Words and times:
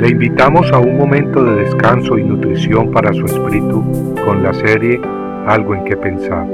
Le 0.00 0.08
invitamos 0.08 0.72
a 0.72 0.78
un 0.78 0.96
momento 0.96 1.44
de 1.44 1.64
descanso 1.64 2.16
y 2.16 2.24
nutrición 2.24 2.90
para 2.90 3.12
su 3.12 3.26
espíritu 3.26 4.14
con 4.24 4.42
la 4.42 4.54
serie 4.54 4.98
Algo 5.46 5.74
en 5.74 5.84
que 5.84 5.94
pensar. 5.94 6.46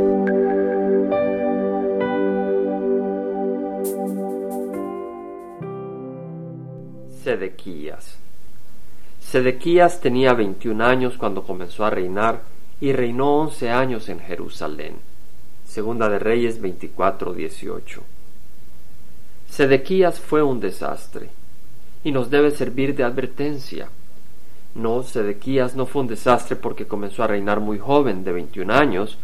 Sedequías. 7.22 8.18
Sedequías 9.20 10.00
tenía 10.00 10.34
21 10.34 10.84
años 10.84 11.16
cuando 11.16 11.44
comenzó 11.44 11.84
a 11.84 11.90
reinar 11.90 12.40
y 12.80 12.92
reinó 12.92 13.42
11 13.42 13.70
años 13.70 14.08
en 14.08 14.18
Jerusalén. 14.18 14.96
Segunda 15.64 16.08
de 16.08 16.18
Reyes 16.18 16.60
24:18. 16.60 18.02
Sedequías 19.48 20.18
fue 20.18 20.42
un 20.42 20.58
desastre 20.58 21.30
y 22.06 22.12
nos 22.12 22.30
debe 22.30 22.52
servir 22.52 22.94
de 22.94 23.02
advertencia. 23.02 23.88
No, 24.76 25.02
Sedequías 25.02 25.74
no 25.74 25.86
fue 25.86 26.02
un 26.02 26.06
desastre 26.06 26.54
porque 26.54 26.86
comenzó 26.86 27.24
a 27.24 27.26
reinar 27.26 27.58
muy 27.58 27.80
joven, 27.80 28.22
de 28.22 28.30
21 28.30 28.72
años. 28.72 29.18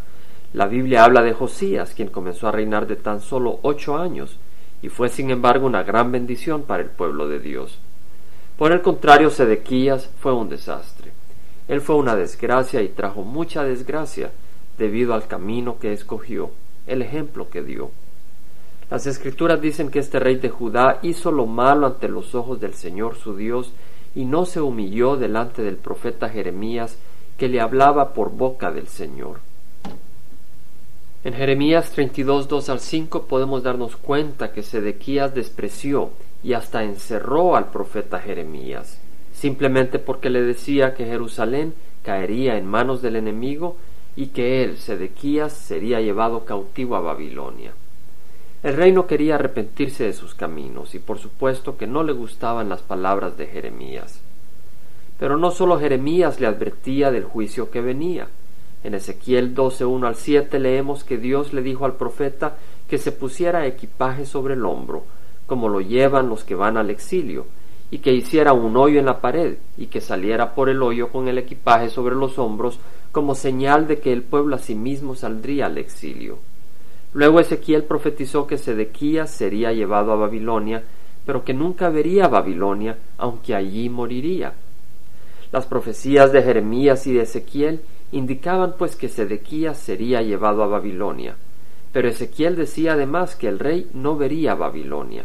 La 0.53 0.67
Biblia 0.67 1.05
habla 1.05 1.23
de 1.23 1.33
Josías, 1.33 1.93
quien 1.95 2.09
comenzó 2.09 2.49
a 2.49 2.51
reinar 2.51 2.89
de 2.89 2.97
tan 2.97 3.21
solo 3.21 3.61
ocho 3.63 3.97
años, 3.97 4.37
y 4.83 4.89
fue 4.89 5.11
sin 5.11 5.31
embargo 5.31 5.65
una 5.65 5.85
gran 5.85 6.11
bendición 6.11 6.65
para 6.65 6.83
el 6.83 6.89
pueblo 6.89 7.29
de 7.29 7.39
Dios. 7.39 7.79
Por 8.59 8.73
el 8.73 8.83
contrario, 8.83 9.31
Sedequías 9.31 10.11
fue 10.19 10.35
un 10.35 10.49
desastre. 10.49 11.13
Él 11.69 11.83
fue 11.83 11.95
una 11.95 12.17
desgracia 12.17 12.83
y 12.83 12.89
trajo 12.89 13.23
mucha 13.23 13.63
desgracia 13.63 14.33
debido 14.77 15.15
al 15.15 15.29
camino 15.29 15.79
que 15.79 15.93
escogió, 15.93 16.51
el 16.89 17.01
ejemplo 17.01 17.49
que 17.49 17.63
dio. 17.63 17.93
Las 18.93 19.07
escrituras 19.07 19.59
dicen 19.59 19.91
que 19.91 20.01
este 20.01 20.21
rey 20.21 20.37
de 20.37 20.51
Judá 20.51 20.99
hizo 21.01 21.33
lo 21.33 21.47
malo 21.47 21.87
ante 21.87 22.09
los 22.09 22.35
ojos 22.35 22.61
del 22.61 22.75
Señor 22.75 23.17
su 23.17 23.35
Dios 23.35 23.73
y 24.15 24.27
no 24.27 24.45
se 24.45 24.61
humilló 24.61 25.17
delante 25.17 25.63
del 25.63 25.77
profeta 25.77 26.29
Jeremías 26.29 26.99
que 27.39 27.49
le 27.49 27.63
hablaba 27.63 28.13
por 28.13 28.33
boca 28.33 28.71
del 28.71 28.89
Señor. 28.89 29.39
En 31.25 31.33
Jeremías 31.33 31.91
32, 31.93 32.49
2 32.49 32.69
al 32.69 32.81
5 32.81 33.23
podemos 33.23 33.63
darnos 33.63 33.97
cuenta 33.97 34.53
que 34.53 34.63
Sedequías 34.63 35.35
despreció 35.35 36.11
y 36.45 36.53
hasta 36.53 36.85
encerró 36.85 37.57
al 37.57 37.71
profeta 37.71 38.19
Jeremías, 38.19 39.01
simplemente 39.33 40.01
porque 40.01 40.29
le 40.29 40.43
decía 40.43 40.93
que 40.93 41.07
Jerusalén 41.07 41.73
caería 42.03 42.59
en 42.59 42.67
manos 42.67 43.01
del 43.01 43.17
enemigo 43.17 43.79
y 44.17 44.27
que 44.27 44.63
él, 44.63 44.77
Sedequías, 44.77 45.55
sería 45.55 46.03
llevado 46.03 46.45
cautivo 46.45 46.95
a 46.97 47.01
Babilonia. 47.01 47.73
El 48.63 48.77
rey 48.77 48.93
no 48.93 49.09
quería 49.09 49.35
arrepentirse 49.35 50.05
de 50.05 50.13
sus 50.13 50.37
caminos 50.37 50.95
y 50.95 51.01
por 51.01 51.19
supuesto 51.19 51.77
que 51.77 51.89
no 51.89 52.05
le 52.05 52.13
gustaban 52.13 52.69
las 52.69 52.81
palabras 52.81 53.37
de 53.37 53.49
Jeremías. 53.49 54.21
Pero 55.19 55.37
no 55.37 55.51
solo 55.51 55.81
Jeremías 55.81 56.39
le 56.39 56.47
advertía 56.47 57.11
del 57.11 57.25
juicio 57.25 57.73
que 57.73 57.81
venía. 57.81 58.29
En 58.85 58.95
Ezequiel 58.95 59.53
12.1 59.53 60.07
al 60.07 60.15
7 60.15 60.61
leemos 60.61 61.03
que 61.03 61.19
Dios 61.19 61.53
le 61.53 61.63
dijo 61.63 61.85
al 61.85 61.95
profeta 61.95 62.57
que 62.89 62.99
se 62.99 63.11
pusiera 63.11 63.67
equipaje 63.67 64.27
sobre 64.27 64.55
el 64.55 64.65
hombro, 64.65 65.05
como 65.47 65.69
lo 65.69 65.81
llevan 65.81 66.29
los 66.29 66.45
que 66.45 66.55
van 66.55 66.77
al 66.77 66.91
exilio, 66.91 67.47
y 67.91 67.99
que 67.99 68.13
hiciera 68.13 68.53
un 68.53 68.77
hoyo 68.77 69.01
en 69.01 69.07
la 69.07 69.21
pared, 69.21 69.57
y 69.77 69.87
que 69.87 70.01
saliera 70.01 70.55
por 70.55 70.69
el 70.69 70.83
hoyo 70.83 71.09
con 71.09 71.27
el 71.27 71.39
equipaje 71.39 71.91
sobre 71.91 72.15
los 72.15 72.39
hombros, 72.39 72.79
como 73.11 73.35
señal 73.35 73.89
de 73.89 73.99
que 73.99 74.13
el 74.13 74.23
pueblo 74.23 74.55
a 74.55 74.61
sí 74.61 74.77
mismo 74.77 75.17
saldría 75.17 75.67
al 75.67 75.79
exilio. 75.79 76.39
Luego 77.15 77.41
Ezequiel 77.41 77.85
profetizó 77.85 78.47
que 78.47 78.57
Sedequías 78.57 79.31
sería 79.31 79.73
llevado 79.73 80.13
a 80.13 80.17
Babilonia, 80.17 80.83
pero 81.27 81.45
que 81.45 81.53
nunca 81.53 81.91
vería 81.91 82.29
Babilonia, 82.29 82.97
aunque 83.19 83.55
allí 83.55 83.89
moriría. 83.89 84.55
Las 85.53 85.67
profecías 85.67 86.33
de 86.33 86.43
Jeremías 86.43 87.07
y 87.07 87.13
de 87.13 87.23
Ezequiel 87.23 87.83
indicaban 88.13 88.75
pues 88.79 88.97
que 88.97 89.09
Sedequías 89.09 89.79
sería 89.79 90.23
llevado 90.23 90.63
a 90.63 90.67
Babilonia, 90.67 91.37
pero 91.93 92.09
Ezequiel 92.09 92.57
decía 92.57 92.95
además 92.95 93.37
que 93.37 93.49
el 93.49 93.59
rey 93.59 93.91
no 93.93 94.17
vería 94.17 94.55
Babilonia. 94.55 95.25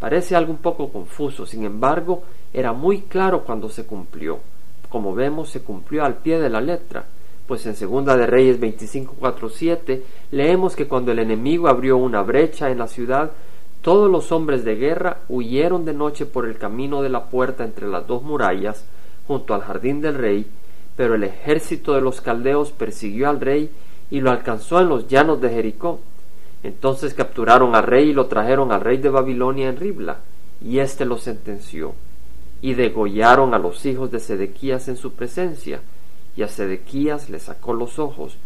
Parece 0.00 0.34
algo 0.34 0.50
un 0.50 0.58
poco 0.58 0.90
confuso, 0.90 1.46
sin 1.46 1.64
embargo, 1.64 2.24
era 2.52 2.72
muy 2.72 3.02
claro 3.02 3.44
cuando 3.44 3.68
se 3.68 3.86
cumplió. 3.86 4.40
Como 4.88 5.14
vemos, 5.14 5.50
se 5.50 5.62
cumplió 5.62 6.04
al 6.04 6.16
pie 6.16 6.40
de 6.40 6.50
la 6.50 6.60
letra 6.60 7.06
pues 7.46 7.66
en 7.66 7.76
Segunda 7.76 8.16
de 8.16 8.26
Reyes 8.26 8.58
25:47 8.58 10.02
leemos 10.30 10.76
que 10.76 10.88
cuando 10.88 11.12
el 11.12 11.18
enemigo 11.18 11.68
abrió 11.68 11.96
una 11.96 12.22
brecha 12.22 12.70
en 12.70 12.78
la 12.78 12.88
ciudad, 12.88 13.32
todos 13.82 14.10
los 14.10 14.32
hombres 14.32 14.64
de 14.64 14.76
guerra 14.76 15.18
huyeron 15.28 15.84
de 15.84 15.92
noche 15.92 16.24
por 16.24 16.46
el 16.46 16.56
camino 16.56 17.02
de 17.02 17.10
la 17.10 17.24
puerta 17.26 17.64
entre 17.64 17.86
las 17.86 18.06
dos 18.06 18.22
murallas, 18.22 18.84
junto 19.26 19.52
al 19.52 19.60
jardín 19.60 20.00
del 20.00 20.14
rey, 20.14 20.46
pero 20.96 21.14
el 21.14 21.24
ejército 21.24 21.92
de 21.94 22.00
los 22.00 22.22
caldeos 22.22 22.70
persiguió 22.70 23.28
al 23.28 23.40
rey 23.40 23.70
y 24.10 24.20
lo 24.20 24.30
alcanzó 24.30 24.80
en 24.80 24.88
los 24.88 25.08
llanos 25.08 25.40
de 25.40 25.50
Jericó. 25.50 26.00
Entonces 26.62 27.12
capturaron 27.12 27.74
al 27.74 27.82
rey 27.82 28.08
y 28.08 28.14
lo 28.14 28.26
trajeron 28.26 28.72
al 28.72 28.80
rey 28.80 28.96
de 28.96 29.10
Babilonia 29.10 29.68
en 29.68 29.76
Ribla, 29.76 30.20
y 30.64 30.78
éste 30.78 31.04
lo 31.04 31.18
sentenció. 31.18 31.94
Y 32.62 32.72
degollaron 32.72 33.52
a 33.52 33.58
los 33.58 33.84
hijos 33.84 34.10
de 34.10 34.18
Sedequías 34.18 34.88
en 34.88 34.96
su 34.96 35.12
presencia, 35.12 35.82
y 36.36 36.42
a 36.42 36.48
Sedequías 36.48 37.30
le 37.30 37.38
sacó 37.38 37.74
los 37.74 37.98
ojos, 37.98 38.36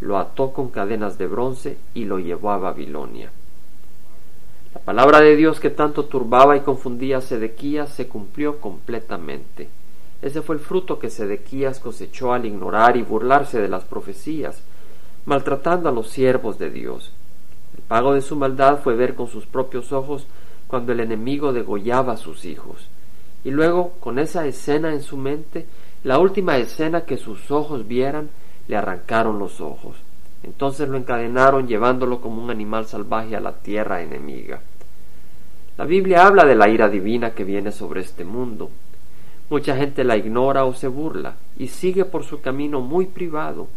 lo 0.00 0.18
ató 0.18 0.52
con 0.52 0.68
cadenas 0.68 1.18
de 1.18 1.26
bronce 1.26 1.78
y 1.94 2.04
lo 2.04 2.18
llevó 2.18 2.50
a 2.50 2.58
Babilonia. 2.58 3.30
La 4.74 4.80
palabra 4.80 5.20
de 5.20 5.36
Dios 5.36 5.58
que 5.58 5.70
tanto 5.70 6.04
turbaba 6.04 6.56
y 6.56 6.60
confundía 6.60 7.18
a 7.18 7.22
Sedequías 7.22 7.90
se 7.90 8.08
cumplió 8.08 8.60
completamente. 8.60 9.68
Ese 10.20 10.42
fue 10.42 10.56
el 10.56 10.60
fruto 10.60 10.98
que 10.98 11.08
Sedequías 11.08 11.80
cosechó 11.80 12.32
al 12.32 12.46
ignorar 12.46 12.96
y 12.96 13.02
burlarse 13.02 13.60
de 13.60 13.68
las 13.68 13.84
profecías, 13.84 14.60
maltratando 15.24 15.88
a 15.88 15.92
los 15.92 16.08
siervos 16.08 16.58
de 16.58 16.70
Dios. 16.70 17.12
El 17.76 17.82
pago 17.82 18.14
de 18.14 18.22
su 18.22 18.36
maldad 18.36 18.80
fue 18.82 18.94
ver 18.94 19.14
con 19.14 19.28
sus 19.28 19.46
propios 19.46 19.92
ojos 19.92 20.26
cuando 20.66 20.92
el 20.92 21.00
enemigo 21.00 21.52
degollaba 21.52 22.14
a 22.14 22.18
sus 22.18 22.44
hijos. 22.44 22.88
Y 23.44 23.50
luego, 23.50 23.92
con 24.00 24.18
esa 24.18 24.46
escena 24.46 24.92
en 24.92 25.02
su 25.02 25.16
mente, 25.16 25.66
la 26.04 26.18
última 26.18 26.56
escena 26.58 27.02
que 27.02 27.16
sus 27.16 27.50
ojos 27.50 27.86
vieran, 27.86 28.30
le 28.68 28.76
arrancaron 28.76 29.38
los 29.38 29.60
ojos. 29.60 29.96
Entonces 30.42 30.88
lo 30.88 30.96
encadenaron 30.96 31.66
llevándolo 31.66 32.20
como 32.20 32.42
un 32.42 32.50
animal 32.50 32.86
salvaje 32.86 33.36
a 33.36 33.40
la 33.40 33.52
tierra 33.52 34.02
enemiga. 34.02 34.60
La 35.76 35.84
Biblia 35.84 36.26
habla 36.26 36.44
de 36.44 36.54
la 36.54 36.68
ira 36.68 36.88
divina 36.88 37.32
que 37.32 37.44
viene 37.44 37.72
sobre 37.72 38.00
este 38.00 38.24
mundo. 38.24 38.70
Mucha 39.50 39.76
gente 39.76 40.04
la 40.04 40.16
ignora 40.16 40.64
o 40.64 40.72
se 40.72 40.88
burla 40.88 41.34
y 41.58 41.68
sigue 41.68 42.04
por 42.04 42.24
su 42.24 42.40
camino 42.40 42.80
muy 42.80 43.06
privado, 43.06 43.68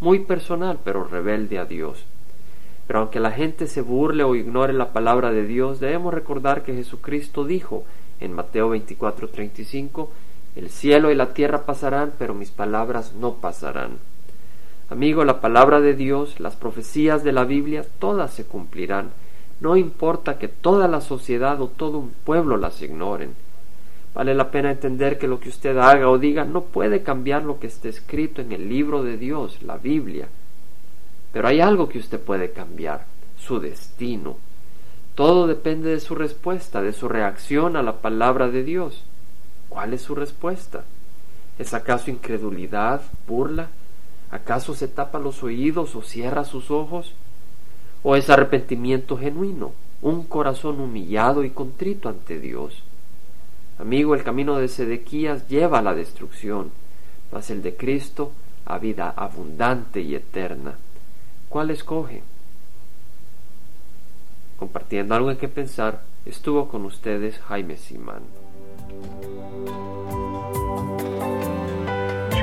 muy 0.00 0.20
personal, 0.20 0.80
pero 0.84 1.04
rebelde 1.04 1.58
a 1.58 1.64
Dios. 1.64 2.04
Pero 2.86 2.98
aunque 2.98 3.20
la 3.20 3.30
gente 3.30 3.66
se 3.66 3.80
burle 3.80 4.24
o 4.24 4.34
ignore 4.34 4.72
la 4.72 4.92
palabra 4.92 5.30
de 5.30 5.46
Dios, 5.46 5.80
debemos 5.80 6.12
recordar 6.12 6.62
que 6.62 6.74
Jesucristo 6.74 7.44
dijo 7.44 7.84
en 8.20 8.32
Mateo 8.32 8.70
24:35 8.70 10.08
el 10.56 10.70
cielo 10.70 11.10
y 11.10 11.14
la 11.14 11.34
tierra 11.34 11.66
pasarán, 11.66 12.12
pero 12.18 12.34
mis 12.34 12.50
palabras 12.50 13.14
no 13.14 13.34
pasarán. 13.34 13.98
Amigo, 14.90 15.24
la 15.24 15.40
palabra 15.40 15.80
de 15.80 15.94
Dios, 15.94 16.38
las 16.40 16.56
profecías 16.56 17.24
de 17.24 17.32
la 17.32 17.44
Biblia, 17.44 17.84
todas 17.98 18.32
se 18.32 18.44
cumplirán. 18.44 19.10
No 19.60 19.76
importa 19.76 20.38
que 20.38 20.48
toda 20.48 20.88
la 20.88 21.00
sociedad 21.00 21.60
o 21.60 21.68
todo 21.68 21.98
un 21.98 22.10
pueblo 22.10 22.56
las 22.56 22.82
ignoren. 22.82 23.34
Vale 24.14 24.34
la 24.34 24.50
pena 24.50 24.70
entender 24.70 25.18
que 25.18 25.26
lo 25.26 25.40
que 25.40 25.48
usted 25.48 25.76
haga 25.76 26.08
o 26.08 26.18
diga 26.18 26.44
no 26.44 26.62
puede 26.62 27.02
cambiar 27.02 27.42
lo 27.42 27.58
que 27.58 27.66
está 27.66 27.88
escrito 27.88 28.40
en 28.40 28.52
el 28.52 28.68
libro 28.68 29.02
de 29.02 29.16
Dios, 29.16 29.60
la 29.62 29.76
Biblia. 29.76 30.28
Pero 31.32 31.48
hay 31.48 31.60
algo 31.60 31.88
que 31.88 31.98
usted 31.98 32.20
puede 32.20 32.52
cambiar, 32.52 33.06
su 33.36 33.58
destino. 33.58 34.36
Todo 35.16 35.48
depende 35.48 35.90
de 35.90 35.98
su 35.98 36.14
respuesta, 36.14 36.80
de 36.80 36.92
su 36.92 37.08
reacción 37.08 37.76
a 37.76 37.82
la 37.82 38.00
palabra 38.00 38.48
de 38.48 38.62
Dios. 38.62 39.02
¿Cuál 39.74 39.92
es 39.92 40.02
su 40.02 40.14
respuesta? 40.14 40.84
¿Es 41.58 41.74
acaso 41.74 42.08
incredulidad, 42.08 43.02
burla? 43.26 43.70
¿Acaso 44.30 44.72
se 44.72 44.86
tapa 44.86 45.18
los 45.18 45.42
oídos 45.42 45.96
o 45.96 46.02
cierra 46.02 46.44
sus 46.44 46.70
ojos? 46.70 47.12
¿O 48.04 48.14
es 48.14 48.30
arrepentimiento 48.30 49.18
genuino, 49.18 49.72
un 50.00 50.26
corazón 50.26 50.80
humillado 50.80 51.42
y 51.42 51.50
contrito 51.50 52.08
ante 52.08 52.38
Dios? 52.38 52.84
Amigo, 53.76 54.14
el 54.14 54.22
camino 54.22 54.58
de 54.58 54.68
Sedequías 54.68 55.48
lleva 55.48 55.80
a 55.80 55.82
la 55.82 55.92
destrucción, 55.92 56.70
mas 57.32 57.50
el 57.50 57.60
de 57.60 57.74
Cristo 57.74 58.30
a 58.66 58.78
vida 58.78 59.12
abundante 59.16 60.02
y 60.02 60.14
eterna. 60.14 60.76
¿Cuál 61.48 61.72
escoge? 61.72 62.22
Compartiendo 64.56 65.16
algo 65.16 65.32
en 65.32 65.36
que 65.36 65.48
pensar, 65.48 66.04
estuvo 66.24 66.68
con 66.68 66.84
ustedes 66.84 67.40
Jaime 67.40 67.76
Simán. 67.76 68.43